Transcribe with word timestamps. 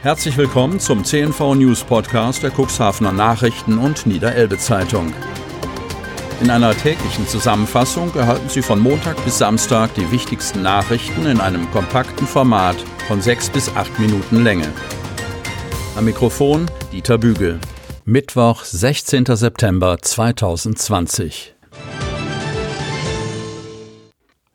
Herzlich 0.00 0.36
willkommen 0.36 0.78
zum 0.78 1.04
CNV 1.04 1.56
News 1.56 1.82
Podcast 1.82 2.44
der 2.44 2.52
Cuxhavener 2.52 3.10
Nachrichten 3.10 3.78
und 3.78 4.06
Niederelbe 4.06 4.56
Zeitung. 4.56 5.12
In 6.40 6.50
einer 6.50 6.72
täglichen 6.72 7.26
Zusammenfassung 7.26 8.14
erhalten 8.14 8.48
Sie 8.48 8.62
von 8.62 8.78
Montag 8.78 9.22
bis 9.24 9.38
Samstag 9.38 9.92
die 9.94 10.08
wichtigsten 10.12 10.62
Nachrichten 10.62 11.26
in 11.26 11.40
einem 11.40 11.68
kompakten 11.72 12.28
Format 12.28 12.76
von 13.08 13.20
sechs 13.20 13.50
bis 13.50 13.74
acht 13.74 13.98
Minuten 13.98 14.44
Länge. 14.44 14.72
Am 15.96 16.04
Mikrofon 16.04 16.70
Dieter 16.92 17.18
Bügel. 17.18 17.58
Mittwoch, 18.04 18.62
16. 18.62 19.26
September 19.26 19.98
2020. 20.00 21.56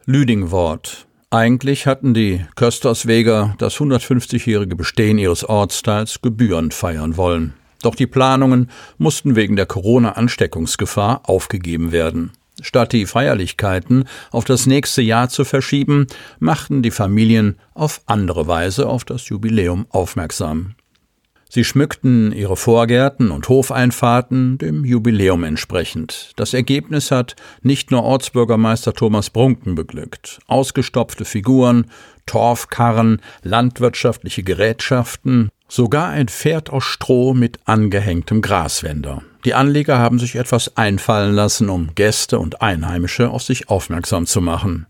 Lüdingwort. 0.06 1.06
Eigentlich 1.34 1.88
hatten 1.88 2.14
die 2.14 2.46
Köstersweger 2.56 3.56
das 3.58 3.78
150-jährige 3.78 4.76
Bestehen 4.76 5.18
ihres 5.18 5.44
Ortsteils 5.44 6.22
gebührend 6.22 6.76
feiern 6.76 7.18
wollen. 7.18 7.56
Doch 7.82 7.96
die 7.96 8.06
Planungen 8.06 8.70
mussten 9.00 9.36
wegen 9.36 9.56
der 9.56 9.66
Corona-Ansteckungsgefahr 9.66 11.22
aufgegeben 11.28 11.92
werden. 11.92 12.34
Statt 12.62 12.94
die 12.94 13.08
Feierlichkeiten 13.08 14.04
auf 14.30 14.46
das 14.46 14.68
nächste 14.68 15.02
Jahr 15.02 15.28
zu 15.28 15.44
verschieben, 15.44 16.06
machten 16.38 16.84
die 16.84 16.92
Familien 16.92 17.58
auf 17.74 18.02
andere 18.06 18.46
Weise 18.46 18.88
auf 18.88 19.04
das 19.04 19.28
Jubiläum 19.28 19.88
aufmerksam. 19.90 20.76
Sie 21.56 21.64
schmückten 21.64 22.32
ihre 22.32 22.58
Vorgärten 22.58 23.30
und 23.30 23.48
Hofeinfahrten 23.48 24.58
dem 24.58 24.84
Jubiläum 24.84 25.44
entsprechend. 25.44 26.32
Das 26.36 26.56
Ergebnis 26.56 27.12
hat 27.12 27.36
nicht 27.62 27.92
nur 27.92 28.02
Ortsbürgermeister 28.02 28.96
Thomas 28.96 29.30
Brunken 29.30 29.76
beglückt. 29.76 30.40
Ausgestopfte 30.48 31.26
Figuren, 31.26 31.92
Torfkarren, 32.26 33.22
landwirtschaftliche 33.44 34.42
Gerätschaften, 34.42 35.52
sogar 35.68 36.10
ein 36.10 36.28
Pferd 36.28 36.72
aus 36.72 36.86
Stroh 36.86 37.36
mit 37.36 37.60
angehängtem 37.66 38.42
Graswender. 38.42 39.22
Die 39.46 39.54
Anleger 39.54 40.00
haben 40.00 40.18
sich 40.18 40.38
etwas 40.38 40.76
einfallen 40.76 41.36
lassen, 41.36 41.70
um 41.70 41.94
Gäste 41.94 42.40
und 42.40 42.64
Einheimische 42.64 43.30
auf 43.30 43.44
sich 43.44 43.70
aufmerksam 43.70 44.26
zu 44.26 44.42
machen. 44.42 44.88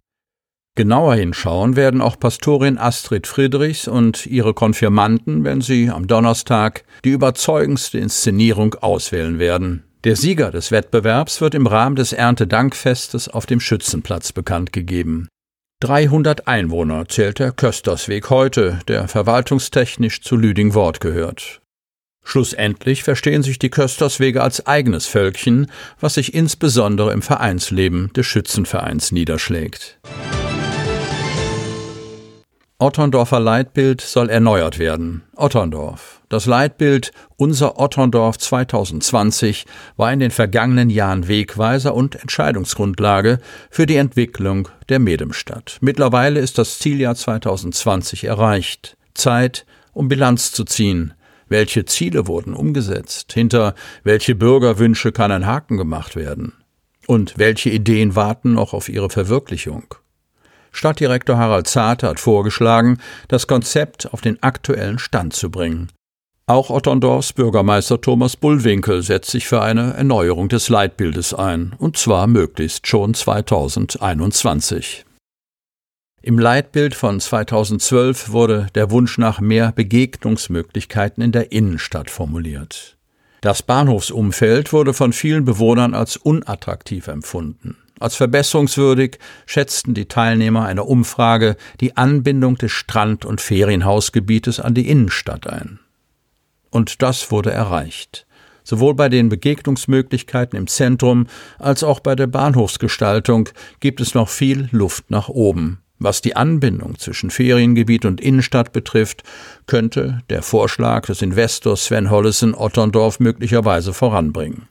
Genauer 0.75 1.13
hinschauen 1.13 1.75
werden 1.75 2.01
auch 2.01 2.17
Pastorin 2.19 2.79
Astrid 2.79 3.27
Friedrichs 3.27 3.87
und 3.87 4.25
ihre 4.25 4.55
Konfirmanden, 4.55 5.43
wenn 5.43 5.61
sie 5.61 5.91
am 5.91 6.07
Donnerstag 6.07 6.83
die 7.05 7.11
überzeugendste 7.11 7.99
Inszenierung 7.99 8.73
auswählen 8.75 9.37
werden. 9.37 9.83
Der 10.03 10.15
Sieger 10.15 10.49
des 10.49 10.71
Wettbewerbs 10.71 11.41
wird 11.41 11.53
im 11.53 11.67
Rahmen 11.67 11.95
des 11.95 12.11
Erntedankfestes 12.11 13.29
auf 13.29 13.45
dem 13.45 13.59
Schützenplatz 13.59 14.31
bekannt 14.31 14.73
gegeben. 14.73 15.27
300 15.81 16.47
Einwohner 16.47 17.07
zählt 17.07 17.37
der 17.37 17.51
Köstersweg 17.51 18.31
heute, 18.31 18.79
der 18.87 19.07
verwaltungstechnisch 19.07 20.21
zu 20.21 20.35
Lüdingwort 20.37 21.01
gehört. 21.01 21.61
Schlussendlich 22.25 23.03
verstehen 23.03 23.43
sich 23.43 23.59
die 23.59 23.69
Kösterswege 23.69 24.41
als 24.41 24.65
eigenes 24.65 25.05
Völkchen, 25.05 25.69
was 25.99 26.15
sich 26.15 26.33
insbesondere 26.33 27.13
im 27.13 27.21
Vereinsleben 27.21 28.11
des 28.13 28.25
Schützenvereins 28.25 29.11
niederschlägt. 29.11 29.99
Otterndorfer 32.83 33.39
Leitbild 33.39 34.01
soll 34.01 34.29
erneuert 34.29 34.77
werden. 34.77 35.21
Otterndorf. 35.37 36.19
Das 36.27 36.45
Leitbild 36.47 37.13
Unser 37.37 37.79
Otterndorf 37.79 38.37
2020 38.37 39.65
war 39.95 40.11
in 40.11 40.19
den 40.19 40.31
vergangenen 40.31 40.89
Jahren 40.89 41.29
Wegweiser 41.29 41.95
und 41.95 42.15
Entscheidungsgrundlage 42.15 43.39
für 43.69 43.85
die 43.85 43.95
Entwicklung 43.95 44.67
der 44.89 44.99
Medemstadt. 44.99 45.77
Mittlerweile 45.79 46.41
ist 46.41 46.57
das 46.57 46.79
Zieljahr 46.79 47.15
2020 47.15 48.25
erreicht. 48.25 48.97
Zeit, 49.13 49.65
um 49.93 50.09
Bilanz 50.09 50.51
zu 50.51 50.65
ziehen. 50.65 51.13
Welche 51.47 51.85
Ziele 51.85 52.27
wurden 52.27 52.53
umgesetzt? 52.53 53.31
Hinter 53.31 53.75
welche 54.03 54.35
Bürgerwünsche 54.35 55.13
kann 55.13 55.31
ein 55.31 55.45
Haken 55.45 55.77
gemacht 55.77 56.17
werden? 56.17 56.51
Und 57.07 57.35
welche 57.37 57.69
Ideen 57.69 58.17
warten 58.17 58.51
noch 58.51 58.73
auf 58.73 58.89
ihre 58.89 59.09
Verwirklichung? 59.09 59.95
Stadtdirektor 60.73 61.37
Harald 61.37 61.67
Zarte 61.67 62.09
hat 62.09 62.19
vorgeschlagen, 62.19 62.97
das 63.29 63.47
Konzept 63.47 64.11
auf 64.13 64.19
den 64.19 64.43
aktuellen 64.43 64.99
Stand 64.99 65.33
zu 65.33 65.49
bringen. 65.49 65.89
Auch 66.45 66.69
Otterndorfs 66.69 67.31
Bürgermeister 67.31 68.01
Thomas 68.01 68.35
Bullwinkel 68.35 69.01
setzt 69.01 69.31
sich 69.31 69.47
für 69.47 69.61
eine 69.61 69.93
Erneuerung 69.93 70.49
des 70.49 70.67
Leitbildes 70.67 71.33
ein, 71.33 71.73
und 71.77 71.95
zwar 71.95 72.27
möglichst 72.27 72.85
schon 72.85 73.13
2021. 73.13 75.05
Im 76.21 76.39
Leitbild 76.39 76.95
von 76.95 77.19
2012 77.19 78.31
wurde 78.31 78.67
der 78.75 78.91
Wunsch 78.91 79.17
nach 79.17 79.39
mehr 79.39 79.71
Begegnungsmöglichkeiten 79.71 81.23
in 81.23 81.31
der 81.31 81.53
Innenstadt 81.53 82.09
formuliert. 82.09 82.97
Das 83.41 83.61
Bahnhofsumfeld 83.61 84.71
wurde 84.71 84.93
von 84.93 85.11
vielen 85.11 85.43
Bewohnern 85.43 85.93
als 85.93 86.15
unattraktiv 86.17 87.07
empfunden. 87.07 87.77
Als 88.03 88.17
verbesserungswürdig 88.17 89.17
schätzten 89.45 89.93
die 89.93 90.09
Teilnehmer 90.09 90.65
einer 90.65 90.89
Umfrage 90.89 91.55
die 91.79 91.95
Anbindung 91.95 92.57
des 92.57 92.73
Strand- 92.73 93.23
und 93.23 93.39
Ferienhausgebietes 93.39 94.59
an 94.59 94.73
die 94.73 94.89
Innenstadt 94.89 95.47
ein. 95.47 95.79
Und 96.69 97.01
das 97.01 97.31
wurde 97.31 97.51
erreicht. 97.51 98.27
Sowohl 98.65 98.93
bei 98.93 99.07
den 99.07 99.29
Begegnungsmöglichkeiten 99.29 100.59
im 100.59 100.67
Zentrum 100.67 101.27
als 101.59 101.81
auch 101.81 102.01
bei 102.01 102.13
der 102.13 102.27
Bahnhofsgestaltung 102.27 103.47
gibt 103.79 104.01
es 104.01 104.13
noch 104.13 104.27
viel 104.27 104.67
Luft 104.71 105.09
nach 105.09 105.29
oben. 105.29 105.79
Was 105.97 106.19
die 106.19 106.35
Anbindung 106.35 106.99
zwischen 106.99 107.29
Feriengebiet 107.29 108.03
und 108.03 108.19
Innenstadt 108.19 108.73
betrifft, 108.73 109.23
könnte 109.65 110.19
der 110.29 110.41
Vorschlag 110.41 111.05
des 111.05 111.21
Investors 111.21 111.85
Sven 111.85 112.11
Hollesen 112.11 112.53
Otterndorf 112.53 113.21
möglicherweise 113.21 113.93
voranbringen. 113.93 114.67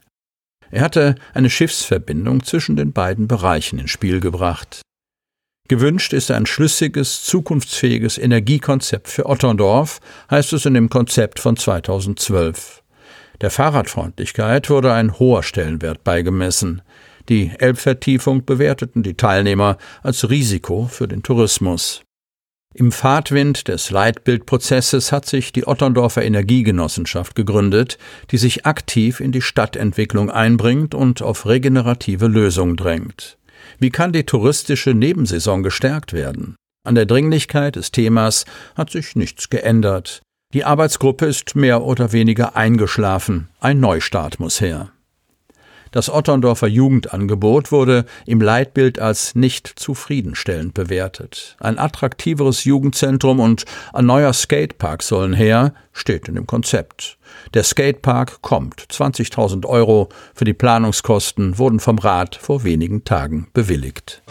Er 0.72 0.80
hatte 0.80 1.16
eine 1.34 1.50
Schiffsverbindung 1.50 2.42
zwischen 2.44 2.76
den 2.76 2.92
beiden 2.92 3.28
Bereichen 3.28 3.78
ins 3.78 3.90
Spiel 3.90 4.20
gebracht. 4.20 4.80
Gewünscht 5.68 6.14
ist 6.14 6.30
ein 6.30 6.46
schlüssiges, 6.46 7.24
zukunftsfähiges 7.24 8.16
Energiekonzept 8.18 9.08
für 9.08 9.26
Otterndorf, 9.26 10.00
heißt 10.30 10.54
es 10.54 10.64
in 10.64 10.74
dem 10.74 10.88
Konzept 10.88 11.40
von 11.40 11.56
2012. 11.56 12.82
Der 13.42 13.50
Fahrradfreundlichkeit 13.50 14.70
wurde 14.70 14.94
ein 14.94 15.18
hoher 15.18 15.42
Stellenwert 15.42 16.04
beigemessen. 16.04 16.80
Die 17.28 17.52
Elbvertiefung 17.58 18.44
bewerteten 18.46 19.02
die 19.02 19.14
Teilnehmer 19.14 19.76
als 20.02 20.30
Risiko 20.30 20.86
für 20.86 21.06
den 21.06 21.22
Tourismus. 21.22 22.02
Im 22.74 22.90
Fahrtwind 22.90 23.68
des 23.68 23.90
Leitbildprozesses 23.90 25.12
hat 25.12 25.26
sich 25.26 25.52
die 25.52 25.66
Otterndorfer 25.66 26.22
Energiegenossenschaft 26.22 27.34
gegründet, 27.34 27.98
die 28.30 28.38
sich 28.38 28.64
aktiv 28.64 29.20
in 29.20 29.30
die 29.30 29.42
Stadtentwicklung 29.42 30.30
einbringt 30.30 30.94
und 30.94 31.20
auf 31.20 31.46
regenerative 31.46 32.28
Lösungen 32.28 32.76
drängt. 32.76 33.36
Wie 33.78 33.90
kann 33.90 34.12
die 34.12 34.24
touristische 34.24 34.94
Nebensaison 34.94 35.62
gestärkt 35.62 36.12
werden? 36.12 36.56
An 36.84 36.94
der 36.94 37.06
Dringlichkeit 37.06 37.76
des 37.76 37.92
Themas 37.92 38.44
hat 38.74 38.90
sich 38.90 39.16
nichts 39.16 39.50
geändert. 39.50 40.22
Die 40.54 40.64
Arbeitsgruppe 40.64 41.26
ist 41.26 41.54
mehr 41.54 41.82
oder 41.82 42.12
weniger 42.12 42.56
eingeschlafen. 42.56 43.48
Ein 43.60 43.80
Neustart 43.80 44.40
muss 44.40 44.60
her. 44.60 44.92
Das 45.92 46.08
Otterndorfer 46.10 46.68
Jugendangebot 46.68 47.70
wurde 47.70 48.06
im 48.26 48.40
Leitbild 48.40 48.98
als 48.98 49.34
nicht 49.34 49.68
zufriedenstellend 49.68 50.72
bewertet. 50.72 51.56
Ein 51.60 51.78
attraktiveres 51.78 52.64
Jugendzentrum 52.64 53.38
und 53.40 53.66
ein 53.92 54.06
neuer 54.06 54.32
Skatepark 54.32 55.02
sollen 55.02 55.34
her, 55.34 55.74
steht 55.92 56.28
in 56.28 56.34
dem 56.34 56.46
Konzept. 56.46 57.18
Der 57.52 57.62
Skatepark 57.62 58.40
kommt. 58.40 58.80
20.000 58.90 59.66
Euro 59.66 60.08
für 60.34 60.46
die 60.46 60.54
Planungskosten 60.54 61.58
wurden 61.58 61.78
vom 61.78 61.98
Rat 61.98 62.36
vor 62.36 62.64
wenigen 62.64 63.04
Tagen 63.04 63.48
bewilligt. 63.52 64.22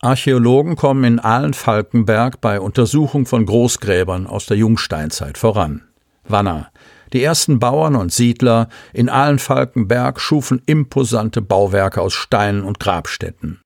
Archäologen 0.00 0.74
kommen 0.74 1.04
in 1.04 1.20
Ahlen-Falkenberg 1.20 2.40
bei 2.40 2.58
Untersuchung 2.58 3.26
von 3.26 3.46
Großgräbern 3.46 4.26
aus 4.26 4.46
der 4.46 4.56
Jungsteinzeit 4.56 5.38
voran. 5.38 5.82
Wanner. 6.26 6.70
Die 7.12 7.22
ersten 7.22 7.58
Bauern 7.58 7.96
und 7.96 8.12
Siedler 8.12 8.68
in 8.92 9.08
Ahlenfalkenberg 9.08 10.20
schufen 10.20 10.62
imposante 10.66 11.42
Bauwerke 11.42 12.00
aus 12.00 12.14
Steinen 12.14 12.62
und 12.62 12.80
Grabstätten. 12.80 13.60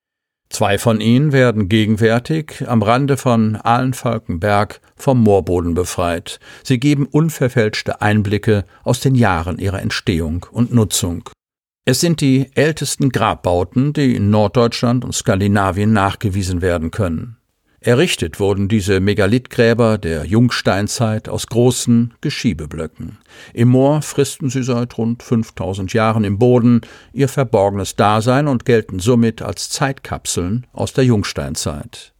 Zwei 0.51 0.79
von 0.79 1.01
ihnen 1.01 1.33
werden 1.33 1.69
gegenwärtig 1.69 2.65
am 2.69 2.83
Rande 2.83 3.17
von 3.17 3.57
Ahlenfalkenberg 3.57 4.81
vom 4.95 5.21
Moorboden 5.21 5.75
befreit. 5.75 6.39
Sie 6.63 6.79
geben 6.79 7.07
unverfälschte 7.07 8.01
Einblicke 8.01 8.65
aus 8.85 9.01
den 9.01 9.17
Jahren 9.17 9.59
ihrer 9.59 9.83
Entstehung 9.83 10.47
und 10.53 10.73
Nutzung. 10.73 11.29
Es 11.85 12.01
sind 12.01 12.21
die 12.21 12.51
ältesten 12.55 13.11
Grabbauten, 13.11 13.93
die 13.93 14.15
in 14.15 14.31
Norddeutschland 14.31 15.05
und 15.05 15.13
Skandinavien 15.13 15.93
nachgewiesen 15.93 16.63
werden 16.63 16.91
können. 16.91 17.37
Errichtet 17.87 18.41
wurden 18.41 18.69
diese 18.69 18.99
Megalithgräber 18.99 19.99
der 19.99 20.25
Jungsteinzeit 20.25 21.29
aus 21.29 21.49
großen 21.49 22.15
Geschiebeblöcken. 22.23 23.19
Im 23.53 23.69
Moor 23.69 24.01
fristen 24.01 24.49
sie 24.49 24.63
seit 24.63 24.97
rund 24.97 25.23
5000 25.23 25.93
Jahren 25.93 26.25
im 26.25 26.39
Boden 26.39 26.81
ihr 27.13 27.29
verborgenes 27.29 27.95
Dasein 27.95 28.49
und 28.49 28.65
gelten 28.65 29.01
somit 29.01 29.43
als 29.43 29.69
Zeitkapseln 29.69 30.67
aus 30.73 30.95
der 30.95 31.05
Jungsteinzeit. 31.05 32.15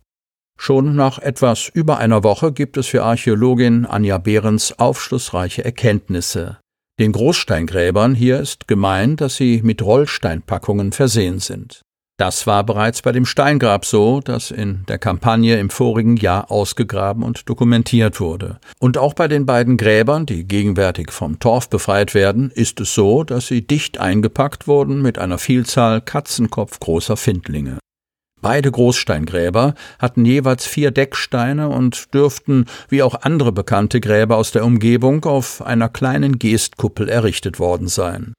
Schon 0.59 0.97
nach 0.97 1.19
etwas 1.19 1.71
über 1.73 1.97
einer 1.97 2.23
Woche 2.23 2.53
gibt 2.53 2.77
es 2.77 2.89
für 2.89 3.03
Archäologin 3.03 3.87
Anja 3.87 4.19
Behrens 4.19 4.79
aufschlussreiche 4.79 5.65
Erkenntnisse. 5.65 6.59
Den 7.01 7.13
Großsteingräbern 7.13 8.15
hier 8.15 8.39
ist 8.39 8.69
gemeint, 8.69 9.23
dass 9.23 9.37
sie 9.37 9.63
mit 9.65 9.81
Rollsteinpackungen 9.81 10.93
versehen 10.93 11.39
sind. 11.39 11.84
Das 12.17 12.47
war 12.47 12.63
bereits 12.63 13.03
bei 13.03 13.11
dem 13.11 13.27
Steingrab 13.27 13.85
so, 13.85 14.21
das 14.21 14.53
in 14.53 14.85
der 14.87 14.99
Kampagne 14.99 15.59
im 15.59 15.69
vorigen 15.69 16.17
Jahr 16.17 16.49
ausgegraben 16.49 17.25
und 17.25 17.49
dokumentiert 17.49 18.21
wurde. 18.21 18.61
Und 18.79 18.99
auch 18.99 19.15
bei 19.15 19.27
den 19.27 19.47
beiden 19.47 19.77
Gräbern, 19.77 20.25
die 20.25 20.47
gegenwärtig 20.47 21.11
vom 21.11 21.41
Torf 21.41 21.69
befreit 21.69 22.15
werden, 22.15 22.53
ist 22.53 22.79
es 22.81 22.95
so, 22.95 23.25
dass 23.25 23.49
sie 23.49 23.67
dicht 23.67 23.99
eingepackt 23.99 24.69
wurden 24.69 25.03
mit 25.03 25.19
einer 25.19 25.39
Vielzahl 25.39 26.01
katzenkopfgroßer 26.01 27.17
Findlinge. 27.17 27.79
Beide 28.41 28.71
Großsteingräber 28.71 29.75
hatten 29.99 30.25
jeweils 30.25 30.67
vier 30.67 30.93
Decksteine 30.93 31.69
und 31.69 32.15
dürften, 32.15 32.67
wie 32.91 33.03
auch 33.03 33.23
andere 33.23 33.51
bekannte 33.51 34.01
Gräber 34.01 34.37
aus 34.37 34.53
der 34.53 34.65
Umgebung, 34.65 35.25
auf 35.25 35.63
einer 35.63 35.89
kleinen 35.89 36.39
Geestkuppel 36.39 37.09
errichtet 37.09 37.59
worden 37.59 37.89
sein. 37.89 38.35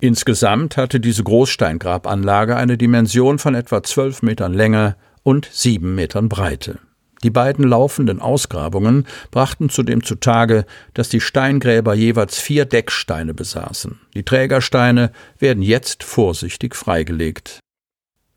Insgesamt 0.00 0.76
hatte 0.76 1.00
diese 1.00 1.24
Großsteingrabanlage 1.24 2.54
eine 2.54 2.78
Dimension 2.78 3.40
von 3.40 3.56
etwa 3.56 3.82
zwölf 3.82 4.22
Metern 4.22 4.54
Länge 4.54 4.94
und 5.24 5.48
sieben 5.50 5.96
Metern 5.96 6.28
Breite. 6.28 6.78
Die 7.24 7.30
beiden 7.30 7.66
laufenden 7.66 8.20
Ausgrabungen 8.20 9.08
brachten 9.32 9.70
zudem 9.70 10.04
zutage, 10.04 10.66
dass 10.94 11.08
die 11.08 11.20
Steingräber 11.20 11.94
jeweils 11.94 12.38
vier 12.38 12.64
Decksteine 12.64 13.34
besaßen. 13.34 13.98
Die 14.14 14.22
Trägersteine 14.22 15.10
werden 15.40 15.64
jetzt 15.64 16.04
vorsichtig 16.04 16.76
freigelegt. 16.76 17.58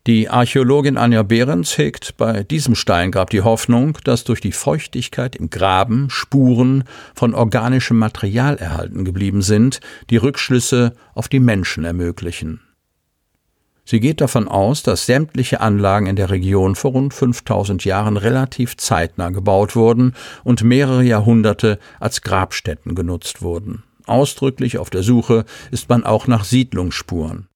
Die 0.08 0.28
Archäologin 0.28 0.96
Anja 0.96 1.22
Behrens 1.22 1.78
hegt 1.78 2.16
bei 2.16 2.42
diesem 2.42 2.74
Steingrab 2.74 3.30
die 3.30 3.42
Hoffnung, 3.42 3.96
dass 4.02 4.24
durch 4.24 4.40
die 4.40 4.50
Feuchtigkeit 4.50 5.36
im 5.36 5.48
Graben 5.48 6.10
Spuren 6.10 6.82
von 7.14 7.34
organischem 7.34 7.98
Material 7.98 8.56
erhalten 8.56 9.04
geblieben 9.04 9.42
sind, 9.42 9.78
die 10.10 10.16
Rückschlüsse 10.16 10.94
auf 11.14 11.28
die 11.28 11.38
Menschen 11.38 11.84
ermöglichen. 11.84 12.60
Sie 13.84 14.00
geht 14.00 14.20
davon 14.20 14.48
aus, 14.48 14.82
dass 14.82 15.06
sämtliche 15.06 15.60
Anlagen 15.60 16.06
in 16.06 16.16
der 16.16 16.30
Region 16.30 16.74
vor 16.74 16.90
rund 16.90 17.14
5000 17.14 17.84
Jahren 17.84 18.16
relativ 18.16 18.76
zeitnah 18.76 19.30
gebaut 19.30 19.76
wurden 19.76 20.14
und 20.42 20.64
mehrere 20.64 21.04
Jahrhunderte 21.04 21.78
als 22.00 22.22
Grabstätten 22.22 22.96
genutzt 22.96 23.40
wurden. 23.40 23.84
Ausdrücklich 24.06 24.78
auf 24.78 24.90
der 24.90 25.04
Suche 25.04 25.44
ist 25.70 25.88
man 25.88 26.02
auch 26.02 26.26
nach 26.26 26.42
Siedlungsspuren. 26.42 27.46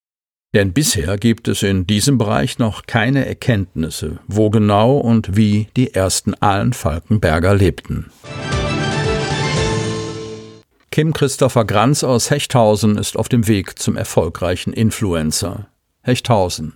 Denn 0.54 0.72
bisher 0.72 1.19
gibt 1.19 1.48
es 1.48 1.62
in 1.62 1.87
diesem 1.87 2.19
Bereich 2.19 2.58
noch 2.58 2.87
keine 2.87 3.26
Erkenntnisse, 3.26 4.20
wo 4.26 4.50
genau 4.50 4.96
und 4.96 5.37
wie 5.37 5.69
die 5.76 5.94
ersten 5.94 6.34
Ahlen-Falkenberger 6.34 7.54
lebten. 7.54 8.10
Kim 10.90 11.12
Christopher 11.12 11.66
Granz 11.66 12.04
aus 12.04 12.31
Hechthausen 12.31 12.96
ist 12.96 13.19
auf 13.19 13.28
dem 13.28 13.46
Weg 13.48 13.78
zum 13.78 13.96
erfolgreichen 13.96 14.72
Influencer. 14.72 15.66
Hechthausen. 16.00 16.75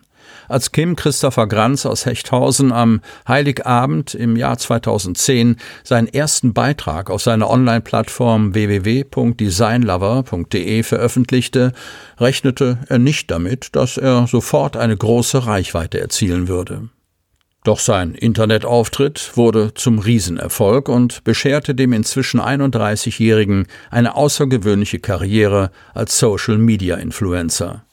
Als 0.50 0.72
Kim 0.72 0.96
Christopher 0.96 1.46
Granz 1.46 1.86
aus 1.86 2.04
Hechthausen 2.06 2.72
am 2.72 3.02
Heiligabend 3.28 4.16
im 4.16 4.34
Jahr 4.34 4.58
2010 4.58 5.54
seinen 5.84 6.08
ersten 6.08 6.54
Beitrag 6.54 7.08
auf 7.08 7.22
seiner 7.22 7.48
Online-Plattform 7.48 8.52
www.designlover.de 8.52 10.82
veröffentlichte, 10.82 11.72
rechnete 12.18 12.78
er 12.88 12.98
nicht 12.98 13.30
damit, 13.30 13.76
dass 13.76 13.96
er 13.96 14.26
sofort 14.26 14.76
eine 14.76 14.96
große 14.96 15.46
Reichweite 15.46 16.00
erzielen 16.00 16.48
würde. 16.48 16.88
Doch 17.62 17.78
sein 17.78 18.16
Internetauftritt 18.16 19.36
wurde 19.36 19.72
zum 19.74 20.00
Riesenerfolg 20.00 20.88
und 20.88 21.22
bescherte 21.22 21.76
dem 21.76 21.92
inzwischen 21.92 22.40
31-Jährigen 22.40 23.68
eine 23.88 24.16
außergewöhnliche 24.16 24.98
Karriere 24.98 25.70
als 25.94 26.18
Social 26.18 26.58
Media 26.58 26.96
Influencer. 26.96 27.84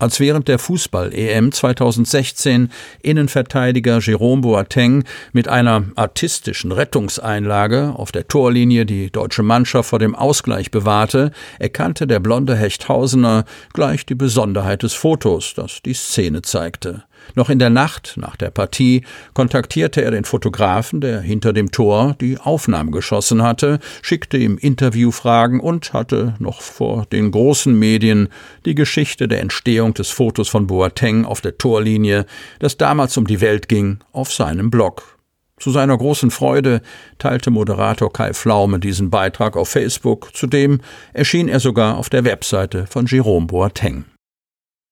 Als 0.00 0.20
während 0.20 0.46
der 0.46 0.60
Fußball-EM 0.60 1.50
2016 1.50 2.70
Innenverteidiger 3.02 3.98
Jerome 3.98 4.42
Boateng 4.42 5.02
mit 5.32 5.48
einer 5.48 5.86
artistischen 5.96 6.70
Rettungseinlage 6.70 7.94
auf 7.96 8.12
der 8.12 8.28
Torlinie 8.28 8.86
die 8.86 9.10
deutsche 9.10 9.42
Mannschaft 9.42 9.90
vor 9.90 9.98
dem 9.98 10.14
Ausgleich 10.14 10.70
bewahrte, 10.70 11.32
erkannte 11.58 12.06
der 12.06 12.20
blonde 12.20 12.54
Hechthausener 12.54 13.44
gleich 13.72 14.06
die 14.06 14.14
Besonderheit 14.14 14.84
des 14.84 14.94
Fotos, 14.94 15.54
das 15.56 15.82
die 15.84 15.94
Szene 15.94 16.42
zeigte. 16.42 17.02
Noch 17.34 17.50
in 17.50 17.58
der 17.58 17.70
Nacht 17.70 18.14
nach 18.16 18.36
der 18.36 18.50
Partie 18.50 19.02
kontaktierte 19.34 20.02
er 20.02 20.10
den 20.10 20.24
Fotografen, 20.24 21.00
der 21.00 21.20
hinter 21.20 21.52
dem 21.52 21.70
Tor 21.70 22.16
die 22.20 22.38
Aufnahme 22.38 22.90
geschossen 22.90 23.42
hatte, 23.42 23.78
schickte 24.02 24.38
ihm 24.38 24.58
Interviewfragen 24.58 25.60
und 25.60 25.92
hatte 25.92 26.34
noch 26.38 26.60
vor 26.60 27.06
den 27.06 27.30
großen 27.30 27.78
Medien 27.78 28.28
die 28.64 28.74
Geschichte 28.74 29.28
der 29.28 29.40
Entstehung 29.40 29.94
des 29.94 30.10
Fotos 30.10 30.48
von 30.48 30.66
Boateng 30.66 31.24
auf 31.24 31.40
der 31.40 31.58
Torlinie, 31.58 32.26
das 32.58 32.76
damals 32.76 33.16
um 33.16 33.26
die 33.26 33.40
Welt 33.40 33.68
ging, 33.68 33.98
auf 34.12 34.32
seinem 34.32 34.70
Blog. 34.70 35.18
Zu 35.58 35.70
seiner 35.70 35.96
großen 35.96 36.30
Freude 36.30 36.82
teilte 37.18 37.50
Moderator 37.50 38.12
Kai 38.12 38.32
Pflaume 38.32 38.78
diesen 38.78 39.10
Beitrag 39.10 39.56
auf 39.56 39.68
Facebook, 39.68 40.30
zudem 40.34 40.80
erschien 41.12 41.48
er 41.48 41.60
sogar 41.60 41.96
auf 41.96 42.10
der 42.10 42.24
Webseite 42.24 42.86
von 42.86 43.06
Jerome 43.06 43.46
Boateng. 43.46 44.04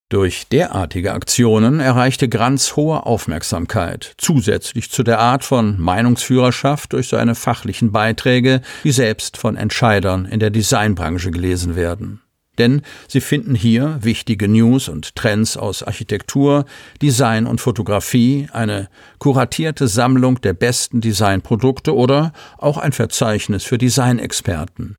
Durch 0.08 0.46
derartige 0.46 1.14
Aktionen 1.14 1.80
erreichte 1.80 2.28
Granz 2.28 2.76
hohe 2.76 3.04
Aufmerksamkeit, 3.06 4.14
zusätzlich 4.18 4.88
zu 4.92 5.02
der 5.02 5.18
Art 5.18 5.42
von 5.42 5.80
Meinungsführerschaft 5.80 6.92
durch 6.92 7.08
seine 7.08 7.34
fachlichen 7.34 7.90
Beiträge, 7.90 8.60
die 8.84 8.92
selbst 8.92 9.36
von 9.36 9.56
Entscheidern 9.56 10.24
in 10.24 10.38
der 10.38 10.50
Designbranche 10.50 11.32
gelesen 11.32 11.74
werden. 11.74 12.22
Denn 12.56 12.82
sie 13.08 13.20
finden 13.20 13.56
hier 13.56 13.98
wichtige 14.00 14.46
News 14.46 14.88
und 14.88 15.16
Trends 15.16 15.56
aus 15.56 15.82
Architektur, 15.82 16.66
Design 17.02 17.48
und 17.48 17.60
Fotografie, 17.60 18.48
eine 18.52 18.88
kuratierte 19.18 19.88
Sammlung 19.88 20.40
der 20.40 20.52
besten 20.52 21.00
Designprodukte 21.00 21.92
oder 21.96 22.32
auch 22.58 22.78
ein 22.78 22.92
Verzeichnis 22.92 23.64
für 23.64 23.76
Designexperten. 23.76 24.94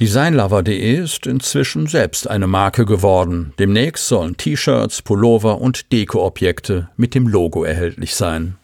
Designlover.de 0.00 0.94
ist 0.94 1.26
inzwischen 1.26 1.86
selbst 1.86 2.28
eine 2.28 2.46
Marke 2.46 2.86
geworden. 2.86 3.52
Demnächst 3.58 4.08
sollen 4.08 4.34
T-Shirts, 4.34 5.02
Pullover 5.02 5.60
und 5.60 5.92
Dekoobjekte 5.92 6.88
mit 6.96 7.14
dem 7.14 7.28
Logo 7.28 7.64
erhältlich 7.64 8.14
sein. 8.14 8.56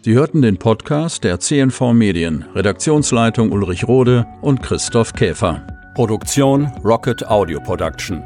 Sie 0.00 0.14
hörten 0.14 0.40
den 0.40 0.56
Podcast 0.56 1.24
der 1.24 1.40
CNV 1.40 1.92
Medien, 1.92 2.46
Redaktionsleitung 2.54 3.52
Ulrich 3.52 3.86
Rode 3.86 4.26
und 4.40 4.62
Christoph 4.62 5.12
Käfer. 5.12 5.66
Produktion 5.94 6.72
Rocket 6.82 7.26
Audio 7.26 7.60
Production. 7.60 8.22